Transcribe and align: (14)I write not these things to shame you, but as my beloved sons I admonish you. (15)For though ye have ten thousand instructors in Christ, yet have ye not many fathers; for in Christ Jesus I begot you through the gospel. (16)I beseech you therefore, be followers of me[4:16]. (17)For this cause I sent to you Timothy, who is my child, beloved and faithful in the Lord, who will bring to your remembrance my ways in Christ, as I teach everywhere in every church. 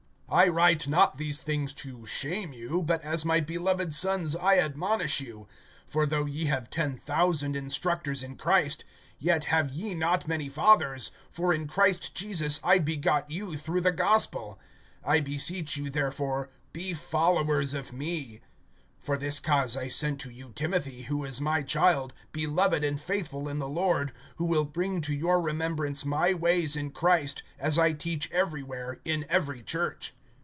(14)I 0.31 0.53
write 0.53 0.87
not 0.87 1.17
these 1.17 1.41
things 1.41 1.73
to 1.73 2.05
shame 2.05 2.53
you, 2.53 2.81
but 2.83 3.01
as 3.01 3.25
my 3.25 3.41
beloved 3.41 3.93
sons 3.93 4.33
I 4.33 4.59
admonish 4.59 5.19
you. 5.19 5.45
(15)For 5.91 6.07
though 6.07 6.25
ye 6.25 6.45
have 6.45 6.69
ten 6.69 6.95
thousand 6.95 7.57
instructors 7.57 8.23
in 8.23 8.37
Christ, 8.37 8.85
yet 9.19 9.43
have 9.43 9.71
ye 9.73 9.93
not 9.93 10.29
many 10.29 10.47
fathers; 10.47 11.11
for 11.29 11.53
in 11.53 11.67
Christ 11.67 12.15
Jesus 12.15 12.61
I 12.63 12.79
begot 12.79 13.29
you 13.29 13.57
through 13.57 13.81
the 13.81 13.91
gospel. 13.91 14.57
(16)I 15.05 15.23
beseech 15.25 15.75
you 15.75 15.89
therefore, 15.89 16.49
be 16.71 16.93
followers 16.93 17.73
of 17.73 17.91
me[4:16]. 17.91 18.39
(17)For 19.03 19.19
this 19.19 19.41
cause 19.41 19.75
I 19.75 19.89
sent 19.89 20.21
to 20.21 20.29
you 20.29 20.53
Timothy, 20.55 21.01
who 21.01 21.25
is 21.25 21.41
my 21.41 21.61
child, 21.61 22.13
beloved 22.31 22.85
and 22.85 23.01
faithful 23.01 23.49
in 23.49 23.59
the 23.59 23.67
Lord, 23.67 24.13
who 24.37 24.45
will 24.45 24.63
bring 24.63 25.01
to 25.01 25.13
your 25.13 25.41
remembrance 25.41 26.05
my 26.05 26.33
ways 26.33 26.77
in 26.77 26.91
Christ, 26.91 27.43
as 27.59 27.77
I 27.77 27.91
teach 27.91 28.31
everywhere 28.31 29.01
in 29.03 29.25
every 29.27 29.61
church. 29.61 30.13